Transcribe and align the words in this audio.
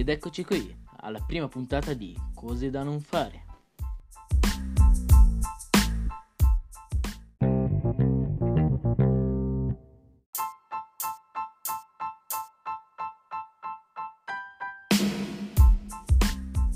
ed 0.00 0.08
eccoci 0.08 0.44
qui 0.44 0.74
alla 1.00 1.20
prima 1.20 1.46
puntata 1.46 1.92
di 1.92 2.16
Cose 2.34 2.70
da 2.70 2.82
non 2.82 3.00
fare. 3.00 3.44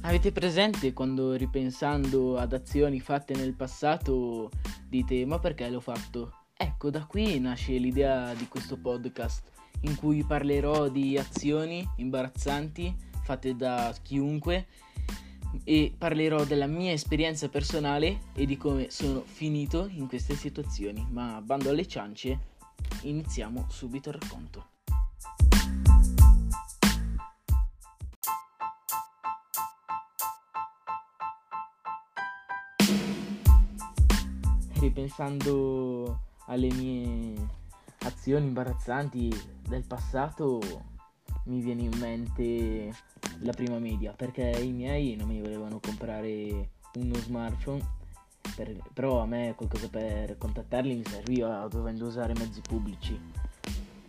Avete 0.00 0.32
presente 0.32 0.92
quando 0.92 1.34
ripensando 1.34 2.38
ad 2.38 2.52
azioni 2.52 2.98
fatte 2.98 3.34
nel 3.34 3.54
passato 3.54 4.50
dite 4.88 5.24
ma 5.26 5.38
perché 5.38 5.70
l'ho 5.70 5.78
fatto? 5.78 6.46
Ecco, 6.56 6.90
da 6.90 7.06
qui 7.06 7.38
nasce 7.38 7.76
l'idea 7.76 8.34
di 8.34 8.48
questo 8.48 8.76
podcast 8.76 9.44
in 9.82 9.94
cui 9.94 10.24
parlerò 10.24 10.88
di 10.88 11.16
azioni 11.16 11.88
imbarazzanti 11.96 13.10
fatte 13.22 13.56
da 13.56 13.94
chiunque 14.02 14.66
e 15.64 15.94
parlerò 15.96 16.44
della 16.44 16.66
mia 16.66 16.92
esperienza 16.92 17.48
personale 17.48 18.20
e 18.34 18.46
di 18.46 18.56
come 18.56 18.90
sono 18.90 19.22
finito 19.24 19.88
in 19.90 20.08
queste 20.08 20.34
situazioni. 20.34 21.06
Ma 21.10 21.40
bando 21.42 21.70
alle 21.70 21.86
ciance, 21.86 22.38
iniziamo 23.02 23.66
subito 23.68 24.08
il 24.10 24.16
racconto. 24.20 24.66
Ripensando 34.80 36.18
alle 36.46 36.72
mie 36.72 37.60
azioni 38.00 38.46
imbarazzanti 38.46 39.32
del 39.68 39.84
passato 39.84 40.90
mi 41.44 41.60
viene 41.60 41.82
in 41.82 41.98
mente 41.98 42.94
la 43.40 43.52
prima 43.52 43.78
media 43.78 44.12
perché 44.12 44.50
i 44.62 44.72
miei 44.72 45.16
non 45.16 45.28
mi 45.28 45.40
volevano 45.40 45.80
comprare 45.80 46.70
uno 46.94 47.14
smartphone 47.14 48.00
per, 48.54 48.76
però 48.92 49.20
a 49.20 49.26
me 49.26 49.54
qualcosa 49.56 49.88
per 49.88 50.36
contattarli 50.36 50.94
mi 50.94 51.04
serviva 51.04 51.66
dovendo 51.68 52.06
usare 52.06 52.34
mezzi 52.34 52.60
pubblici. 52.60 53.18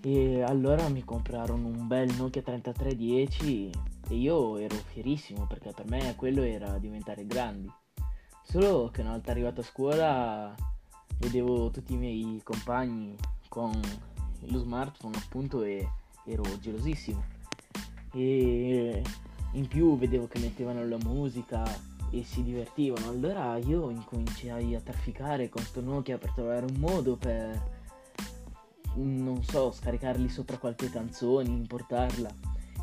E 0.00 0.42
allora 0.42 0.88
mi 0.88 1.02
comprarono 1.02 1.66
un 1.66 1.86
bel 1.86 2.14
Nokia 2.16 2.42
3310 2.42 3.70
e 4.08 4.14
io 4.14 4.58
ero 4.58 4.74
fierissimo 4.74 5.46
perché 5.46 5.72
per 5.74 5.88
me 5.88 6.14
quello 6.16 6.42
era 6.42 6.78
diventare 6.78 7.26
grandi. 7.26 7.70
Solo 8.42 8.90
che 8.90 9.00
una 9.00 9.12
volta 9.12 9.30
arrivato 9.30 9.62
a 9.62 9.64
scuola 9.64 10.54
vedevo 11.18 11.70
tutti 11.70 11.94
i 11.94 11.96
miei 11.96 12.40
compagni 12.42 13.16
con 13.48 13.72
lo 14.40 14.58
smartphone 14.58 15.16
appunto 15.16 15.62
e 15.62 15.88
ero 16.24 16.42
gelosissimo. 16.58 17.22
E 18.12 19.02
in 19.52 19.68
più 19.68 19.96
vedevo 19.96 20.26
che 20.26 20.38
mettevano 20.38 20.86
la 20.86 20.98
musica 20.98 21.64
e 22.10 22.24
si 22.24 22.42
divertivano. 22.42 23.08
Allora 23.08 23.56
io 23.56 23.90
incominciai 23.90 24.74
a 24.74 24.80
trafficare 24.80 25.48
con 25.48 25.62
sto 25.62 25.80
Nokia 25.80 26.18
per 26.18 26.32
trovare 26.32 26.66
un 26.66 26.76
modo 26.78 27.16
per 27.16 27.82
non 28.94 29.42
so 29.42 29.72
scaricarli 29.72 30.28
sopra 30.28 30.58
qualche 30.58 30.90
canzone 30.90 31.48
importarla. 31.48 32.30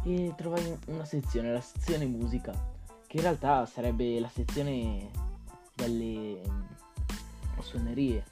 E 0.04 0.34
trovai 0.36 0.78
una 0.88 1.06
sezione 1.06 1.52
la 1.52 1.62
sezione 1.62 2.06
musica 2.06 2.52
che 3.06 3.18
in 3.18 3.24
realtà 3.24 3.66
sarebbe 3.66 4.20
la 4.20 4.30
sezione 4.30 5.10
delle 5.76 6.42
suonerie. 7.60 8.24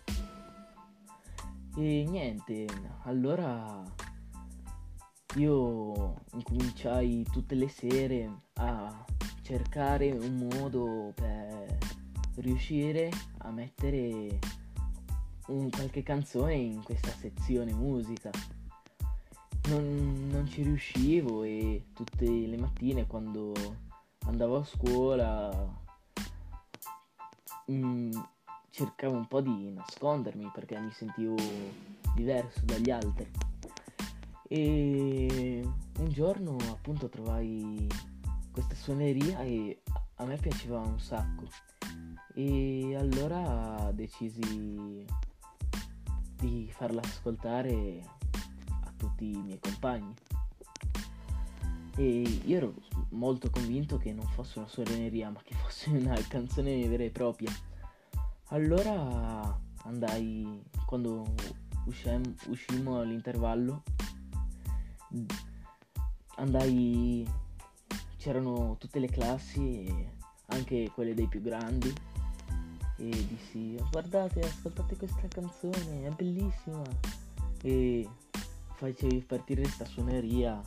E 1.76 2.06
niente, 2.08 2.66
allora 3.04 3.84
io 5.36 6.22
incominciai 6.34 7.26
tutte 7.32 7.56
le 7.56 7.70
sere 7.70 8.30
a 8.56 9.06
cercare 9.44 10.12
un 10.12 10.50
modo 10.52 11.12
per 11.14 11.78
riuscire 12.38 13.12
a 13.40 13.52
mettere 13.52 14.40
un, 15.48 15.70
qualche 15.70 16.04
canzone 16.04 16.56
in 16.56 16.84
questa 16.84 17.12
sezione 17.12 17.74
musica. 17.74 18.32
Non, 19.68 20.30
non 20.32 20.48
ci 20.48 20.64
riuscivo 20.64 21.44
e 21.44 21.86
tutte 21.94 22.26
le 22.26 22.58
mattine 22.58 23.06
quando 23.06 23.54
andavo 24.26 24.58
a 24.58 24.64
scuola 24.64 25.52
mh, 27.66 27.74
mm, 27.74 28.12
cercavo 28.72 29.16
un 29.16 29.28
po' 29.28 29.42
di 29.42 29.72
nascondermi 29.72 30.50
perché 30.54 30.80
mi 30.80 30.92
sentivo 30.92 31.36
diverso 32.16 32.62
dagli 32.66 32.90
altri. 32.90 33.49
E 34.52 35.62
un 36.00 36.10
giorno 36.10 36.58
appunto 36.72 37.08
trovai 37.08 37.88
questa 38.52 38.74
suoneria 38.74 39.42
e 39.42 39.84
a 40.16 40.26
me 40.26 40.38
piaceva 40.38 40.80
un 40.80 41.00
sacco. 41.00 41.48
E 42.34 42.96
allora 42.96 43.92
decisi 43.94 45.06
di 46.36 46.68
farla 46.72 47.02
ascoltare 47.02 48.02
a 48.86 48.94
tutti 48.98 49.30
i 49.30 49.42
miei 49.44 49.60
compagni. 49.60 50.16
E 51.96 52.22
io 52.22 52.58
ero 52.58 52.74
molto 53.10 53.52
convinto 53.52 53.98
che 53.98 54.14
non 54.14 54.26
fosse 54.30 54.58
una 54.58 54.68
suoneria, 54.68 55.30
ma 55.30 55.42
che 55.44 55.54
fosse 55.54 55.92
una 55.96 56.20
canzone 56.28 56.88
vera 56.88 57.04
e 57.04 57.12
propria. 57.12 57.52
Allora 58.46 59.56
andai, 59.84 60.64
quando 60.88 61.36
uscem, 61.86 62.24
uscimmo 62.48 63.00
all'intervallo, 63.00 63.84
andai, 66.36 67.28
c'erano 68.18 68.76
tutte 68.78 69.00
le 69.00 69.08
classi, 69.08 70.08
anche 70.48 70.92
quelle 70.94 71.14
dei 71.14 71.28
più 71.28 71.42
grandi, 71.42 71.94
e 72.98 73.28
dissi 73.28 73.78
guardate, 73.92 74.42
ascoltate 74.42 74.98
questa 74.98 75.28
canzone, 75.28 76.06
è 76.06 76.10
bellissima. 76.10 76.82
E 77.62 78.08
facevi 78.76 79.22
partire 79.22 79.62
questa 79.64 79.84
suoneria 79.86 80.62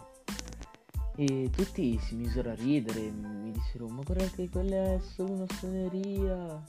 e 1.15 1.51
tutti 1.51 1.99
si 1.99 2.15
misero 2.15 2.51
a 2.51 2.55
ridere, 2.55 3.11
mi 3.11 3.51
dissero 3.53 3.89
ma 3.89 4.03
guarda 4.03 4.27
che 4.27 4.49
quella 4.49 4.95
è 4.95 5.01
solo 5.01 5.33
una 5.33 5.47
suoneria 5.59 6.65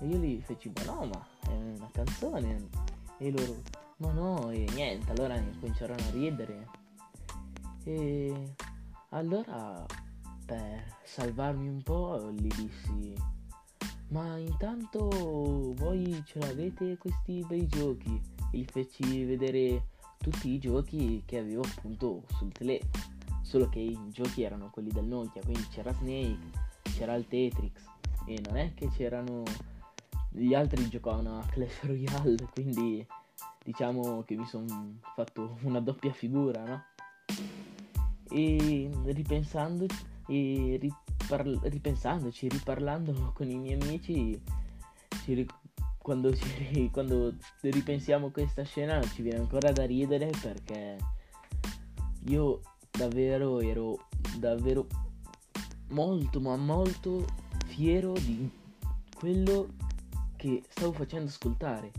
e 0.00 0.06
io 0.06 0.16
gli 0.18 0.40
feci, 0.40 0.70
ma 0.74 0.84
no, 0.84 1.06
ma 1.06 1.26
è 1.48 1.52
una 1.52 1.88
canzone. 1.92 2.68
E 3.18 3.30
loro, 3.32 3.62
ma 3.96 4.12
no, 4.12 4.50
e 4.50 4.64
niente, 4.74 5.10
allora 5.10 5.40
cominciarono 5.58 6.00
a 6.00 6.10
ridere. 6.10 6.77
E 7.88 8.54
allora, 9.12 9.86
per 10.44 10.98
salvarmi 11.04 11.68
un 11.68 11.82
po', 11.82 12.30
gli 12.32 12.48
dissi, 12.48 13.14
ma 14.08 14.36
intanto 14.36 15.08
voi 15.74 16.22
ce 16.26 16.38
l'avete 16.38 16.98
questi 16.98 17.42
bei 17.48 17.66
giochi? 17.66 18.20
E 18.52 18.58
gli 18.58 18.66
feci 18.70 19.24
vedere 19.24 19.86
tutti 20.18 20.50
i 20.50 20.58
giochi 20.58 21.22
che 21.24 21.38
avevo 21.38 21.62
appunto 21.62 22.24
sul 22.36 22.52
telefono. 22.52 22.92
Solo 23.40 23.70
che 23.70 23.78
i 23.78 23.98
giochi 24.10 24.42
erano 24.42 24.68
quelli 24.68 24.90
del 24.90 25.06
Nokia, 25.06 25.40
quindi 25.40 25.66
c'era 25.68 25.94
Snake, 25.94 26.50
c'era 26.82 27.14
il 27.14 27.26
Tetrix 27.26 27.82
e 28.26 28.38
non 28.44 28.58
è 28.58 28.74
che 28.74 28.90
c'erano 28.90 29.44
gli 30.28 30.52
altri 30.52 30.86
giocavano 30.90 31.38
a 31.38 31.46
Clash 31.46 31.84
Royale, 31.84 32.36
quindi 32.52 33.06
diciamo 33.64 34.24
che 34.24 34.36
mi 34.36 34.44
sono 34.44 34.98
fatto 35.14 35.56
una 35.62 35.80
doppia 35.80 36.12
figura, 36.12 36.62
no? 36.66 36.82
E 38.30 38.90
ripensandoci, 39.04 40.04
e 40.28 40.78
riparla- 40.80 41.60
ripensandoci, 41.64 42.48
riparlando 42.48 43.32
con 43.34 43.50
i 43.50 43.56
miei 43.56 43.80
amici, 43.80 44.40
ric- 45.26 45.54
quando, 45.98 46.34
ci, 46.34 46.88
quando 46.90 47.34
ripensiamo 47.60 48.30
questa 48.30 48.62
scena 48.62 49.02
ci 49.02 49.22
viene 49.22 49.40
ancora 49.40 49.72
da 49.72 49.84
ridere 49.84 50.30
perché 50.40 50.96
io 52.24 52.60
davvero 52.90 53.60
ero 53.60 54.06
davvero 54.38 54.86
molto 55.90 56.40
ma 56.40 56.56
molto 56.56 57.26
fiero 57.66 58.12
di 58.12 58.50
quello 59.14 59.68
che 60.36 60.62
stavo 60.68 60.92
facendo 60.92 61.28
ascoltare. 61.28 61.90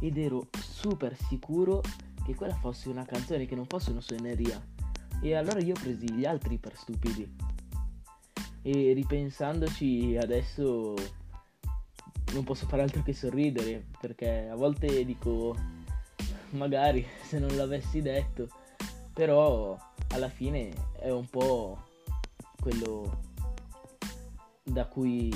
Ed 0.00 0.18
ero 0.18 0.48
super 0.60 1.16
sicuro 1.16 1.80
che 2.24 2.34
quella 2.34 2.54
fosse 2.56 2.88
una 2.88 3.04
canzone 3.04 3.46
che 3.46 3.54
non 3.54 3.64
fosse 3.66 3.90
una 3.90 4.00
suoneria 4.00 4.60
e 5.24 5.34
allora 5.34 5.58
io 5.60 5.72
ho 5.74 5.80
presi 5.80 6.12
gli 6.12 6.26
altri 6.26 6.58
per 6.58 6.76
stupidi. 6.76 7.26
E 8.60 8.92
ripensandoci 8.92 10.18
adesso 10.20 10.94
non 12.34 12.44
posso 12.44 12.66
fare 12.66 12.82
altro 12.82 13.02
che 13.02 13.14
sorridere 13.14 13.86
perché 13.98 14.48
a 14.48 14.54
volte 14.54 15.02
dico 15.04 15.56
magari 16.50 17.06
se 17.22 17.38
non 17.38 17.56
l'avessi 17.56 18.02
detto. 18.02 18.48
Però 19.14 19.78
alla 20.08 20.28
fine 20.28 20.70
è 20.98 21.10
un 21.10 21.26
po' 21.26 21.78
quello 22.60 23.22
da 24.62 24.84
cui 24.86 25.34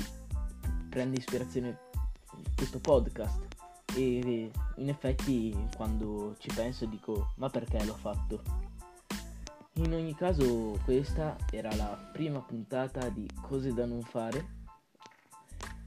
prende 0.87 1.17
ispirazione 1.17 1.79
questo 2.55 2.77
podcast. 2.79 3.39
E 3.95 4.51
in 4.75 4.89
effetti 4.89 5.55
quando 5.75 6.35
ci 6.37 6.51
penso 6.53 6.85
dico 6.85 7.33
ma 7.37 7.49
perché 7.49 7.83
l'ho 7.83 7.95
fatto? 7.95 8.68
In 9.79 9.93
ogni 9.93 10.13
caso, 10.13 10.77
questa 10.83 11.37
era 11.49 11.73
la 11.73 11.97
prima 12.11 12.41
puntata 12.41 13.07
di 13.07 13.25
Cose 13.41 13.73
da 13.73 13.85
non 13.85 14.01
fare. 14.01 14.57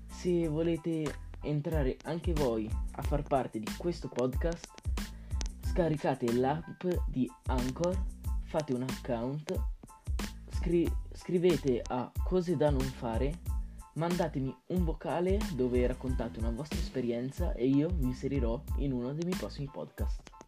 Se 0.07 0.49
volete 0.49 1.15
entrare 1.43 1.99
anche 2.05 2.33
voi 2.33 2.71
a 2.93 3.03
far 3.03 3.23
parte 3.23 3.59
di 3.59 3.71
questo 3.77 4.09
podcast, 4.09 4.67
scaricate 5.61 6.33
l'app 6.33 6.87
di 7.07 7.31
Anchor, 7.49 8.03
fate 8.45 8.73
un 8.73 8.83
account, 8.83 9.61
scri- 10.53 10.91
scrivete 11.13 11.83
a 11.87 12.11
Cose 12.25 12.57
da 12.57 12.71
non 12.71 12.81
fare, 12.81 13.41
mandatemi 13.97 14.57
un 14.69 14.85
vocale 14.85 15.39
dove 15.55 15.87
raccontate 15.87 16.39
una 16.39 16.51
vostra 16.51 16.79
esperienza 16.79 17.53
e 17.53 17.67
io 17.67 17.89
vi 17.89 18.07
inserirò 18.07 18.59
in 18.79 18.93
uno 18.93 19.13
dei 19.13 19.27
miei 19.27 19.39
prossimi 19.39 19.69
podcast. 19.71 20.42